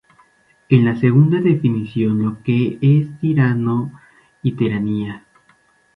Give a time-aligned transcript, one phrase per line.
[0.69, 3.93] En la segunda define lo que es tirano
[4.41, 5.27] y tiranía.